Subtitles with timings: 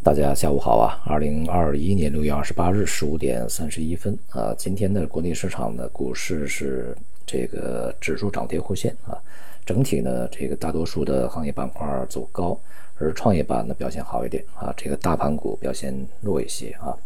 [0.00, 1.02] 大家下午好啊！
[1.04, 9.18] 二零二一年六月二十八日十五点三十一分啊，今天的国内市场呢，股市是这个指数涨跌互现啊，
[9.66, 12.58] 整体呢，这个大多数的行业板块走高，
[12.98, 16.96] 而创业板呢表现好一点啊，这个大盘股表现弱一些啊，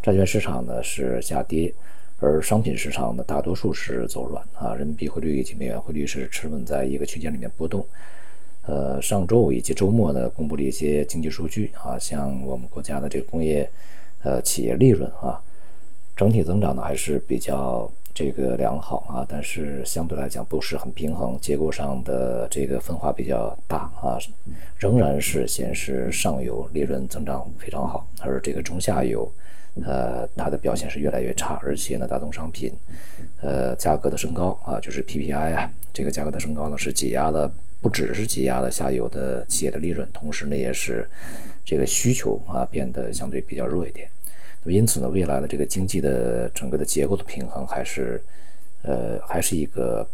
[0.00, 1.74] 债券市场呢是下跌，
[2.20, 7.84] 而商品市场呢大多数是走软啊，人民币汇率以及美元汇率是持稳在一个区间里面波动。
[8.68, 13.68] 呃，上周五以及周末呢，公布了一些经济数据啊，像我们国家的这个工业，
[14.22, 15.40] 呃，企业利润啊，
[16.14, 24.18] 整体增长呢还是比较这个良好啊，但是相对来讲不是很平衡，结构上的这个分化比较大啊，
[24.76, 29.26] 仍然是显示上游利润增长非常好，而这个中下游，
[29.82, 32.70] 呃，它的表现是越来越差，而且呢，大宗商品，
[33.40, 37.50] 呃，价格的升高啊，就是 PPI 啊，这个价格的升高呢是挤压了。
[37.80, 41.08] 不只是挤压了下游的企业的利润，同时呢，也是
[41.64, 44.08] 这个需求啊变得相对比较弱一点。
[44.62, 48.20] 那么因此呢，未来的这个经济的整个的结构的平衡还是
[48.82, 50.04] 呃还是一个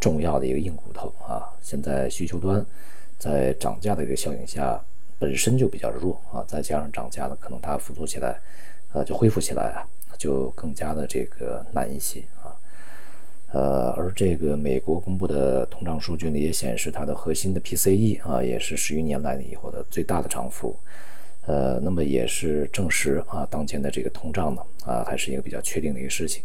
[0.00, 1.44] 重要的一个硬骨头啊。
[1.60, 2.64] 现在需求端
[3.18, 4.82] 在涨价的一个效应下
[5.18, 8.40] 本身就比较弱啊，再加上涨价呢，可能它复苏起来
[8.92, 9.84] 呃就恢复起来啊
[10.16, 12.22] 就更加的这个难一些。
[13.52, 20.74] 呃，而这个美国公布的通胀数据呢，也显示它的核心的 PCE 啊，也是十余年来以后的最大的涨幅。
[21.46, 26.42] 呃，那么也是证实啊，当前的这个通胀呢，啊，还是一个比较确定的一个事情。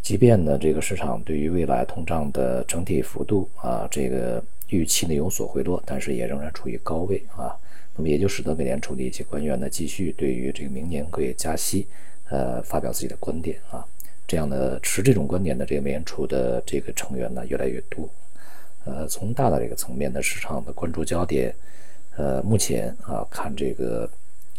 [0.00, 7.54] 即便呢，这个市场对于未来通胀的整体幅度啊，这个预期呢有所回落，但是也仍然处于高位啊。
[7.94, 11.86] 那么也就使得美联储的一些官员呢，继续对于这个明年可以加息，
[12.30, 13.84] 呃，发表自己的观点啊。
[14.26, 18.08] 这样的持这种观点的这个美联储的这个成员呢越来越多，
[18.86, 21.54] 呃，从大的这个层面的市场的关注焦点，
[22.16, 24.08] 呃，目前啊看这个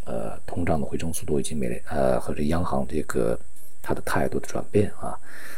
[0.05, 3.39] 呃通胀的回升速度以及美联呃和这央行这个
[3.81, 5.17] 它的态度的转变啊，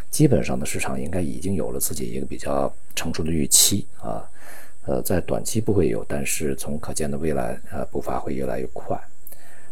[0.09, 4.23] 基本上的市场应该已经有了自己一个比较成熟的预期啊，
[4.85, 8.97] 呃，在短期不会有，但是从可见的未来呃步伐会越来越快，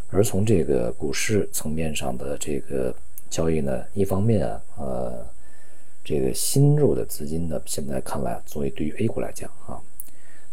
[0.09, 2.94] 而从这个股市层面上的这个。
[3.34, 5.26] 交易呢，一方面啊，呃，
[6.04, 9.82] 这个新入的资金呢，现在看来，作为对于 A 股来讲啊，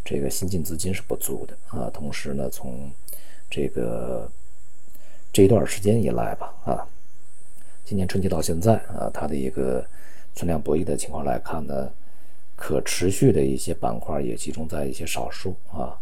[0.02, 1.90] 这个新进资金是不足的啊。
[1.92, 2.90] 同时呢，从
[3.50, 4.26] 这个
[5.30, 6.88] 这一段时间以来吧，啊，
[7.84, 9.84] 今年春节到现在啊，它的一个
[10.34, 11.92] 存量博弈的情况来看呢，
[12.56, 16.00] 可持续的一些板块也集中在一些少数啊，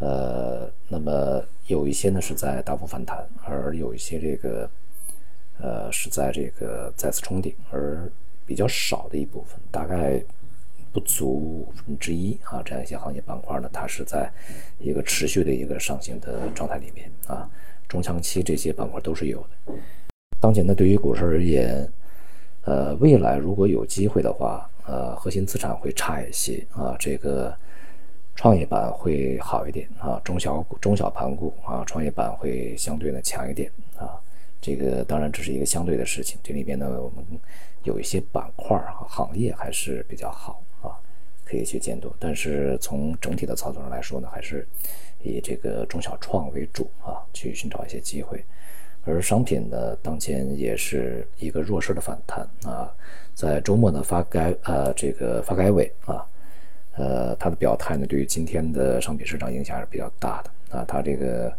[0.00, 4.68] 呃，那么有一些呢是在大幅反弹，而有一些这个。
[5.62, 8.10] 呃，是在这个再次冲顶，而
[8.46, 10.22] 比较少的一部分，大概
[10.92, 14.30] 不足五分之一啊，这样一些行业板块呢，它是在
[14.78, 17.48] 一个持续的一个上行的状态里面啊，
[17.86, 19.74] 中长期这些板块都是有的。
[20.40, 21.88] 当前呢，对于股市而言，
[22.64, 27.54] 呃，未来如果有机会的话，呃，核心资产会差一些啊，这个
[28.34, 33.70] 创业板会好一点啊，中小股、中小盘股啊，创业板会相对的强一点。
[34.60, 37.24] 这个当然这是一个相对的事情，这里边呢，我们
[37.84, 40.92] 有一些板块和行业还是比较好啊，
[41.46, 42.12] 可以去监督。
[42.18, 44.68] 但是从整体的操作上来说呢，还是
[45.22, 48.44] 以这个中小创为主啊，去寻找一些机会。
[49.06, 52.92] 而商品呢，当前也是一个弱势的反弹啊，
[53.34, 56.26] 在周末呢发改呃这个发改委啊，
[56.96, 61.50] 呃它的表态呢，对于今天的商品市场影响还是比较大的啊，它这个。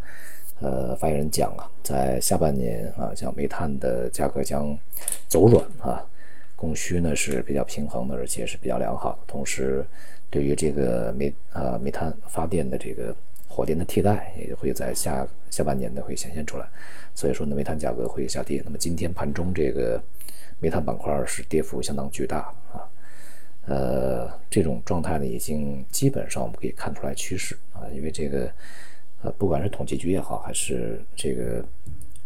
[0.62, 4.78] 呃，发言人讲啊，在下半年啊，像煤炭的价格将
[5.28, 6.06] 走软啊，
[6.56, 9.20] 供需呢是比较平衡的，而且是比较良好的。
[9.26, 9.84] 同时，
[10.30, 13.16] 对于这个煤啊煤炭发电的这个
[13.48, 16.68] 火电的替代，也会在下下半年呢会显现出来。
[17.16, 18.62] 所以说呢，煤炭价格会下跌。
[18.64, 20.00] 那么今天盘中这个
[20.60, 22.86] 煤炭板块是跌幅相当巨大啊，
[23.66, 28.48] 呃，这种状态呢已经基本上我们可以看出来趋势啊，因为这个。
[29.24, 31.63] 呃，不管是统计局也好，还是这个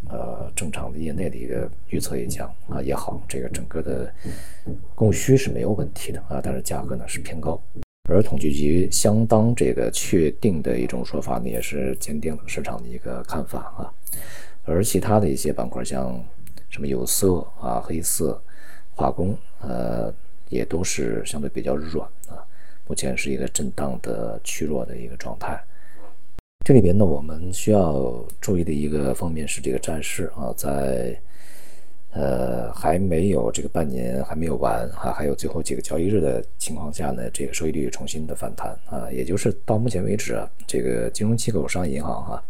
[0.09, 4.13] 呃正常的业内的一个预测也讲啊也好，这个整个的
[4.93, 7.61] 供需是没有问题的啊，但是价格呢是偏高。
[8.07, 13.91] 而统计局相当这个确定的一种说法呢，也是坚定了市场的一个看法啊。
[14.63, 16.23] 而其他的一些板块，像
[16.69, 18.41] 什么有色啊、黑色、
[18.93, 20.13] 化工，呃，
[20.49, 22.45] 也都是相对比较软啊，
[22.87, 25.59] 目前是一个震荡的趋弱的一个状态。
[26.65, 31.15] 这里边呢，我们需要注意的一个方面是这个战事啊，在
[32.09, 42.43] 呃还没有这个半年还没有完啊，还有最后几个交易日的情况下呢，这个收益率重新的反弹啊，也就是到目前为止啊，这个金融机构、商业银行哈，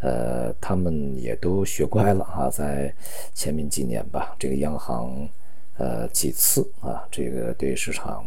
[0.00, 2.94] 呃，他们也都学乖了啊，在
[3.32, 5.26] 前面几年吧，这个央行
[5.78, 8.26] 呃几次啊，这个对市场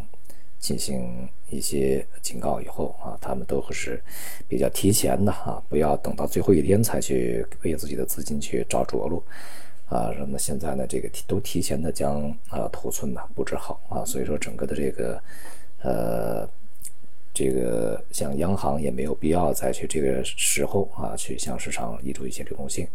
[0.62, 4.02] 进行一些警告以后啊，他们都是
[4.48, 9.22] 比较提前的啊，不要等到最后一天才去为自己的资金去找着落
[9.86, 10.10] 啊。
[10.18, 15.22] 那么现在呢，这个都提前的将啊头寸呢布置好啊，所以说整个的这个
[15.82, 16.48] 呃。
[17.34, 22.86] 这个像央行也没有必要再去这个时候啊去向市场挹注一些流动性，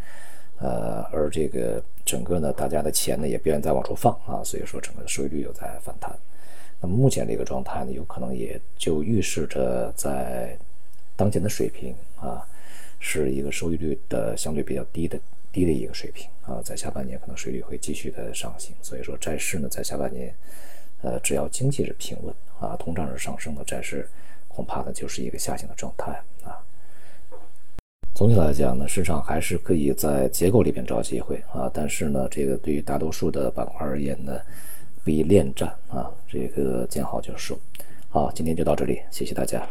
[0.60, 6.18] 呃，而这个整个呢，大家的钱呢也不愿再往出放啊，所以说整个的收益率又在反弹。
[6.80, 10.58] 那么目前这个状态呢，有可能也就预示着在
[11.18, 12.48] 当前的水平啊，
[13.00, 15.20] 是一个收益率的相对比较低的
[15.52, 20.34] 低的一个水平啊，在下半年可能收益率会继续的上行，所以说债市呢在下半年，
[21.02, 24.08] 呃，只要经济是平稳啊，通胀是上升的，债市。
[24.48, 26.58] 恐怕呢就是一个下行的状态啊。
[28.18, 34.42] 总体来讲呢，市场还是可以在结构里边找机会啊，但是呢，这个对于大多数的板块而言呢，
[35.04, 37.56] 不宜恋战啊，这个见好就收。
[38.10, 39.62] 好，今天就到这里，谢谢大家。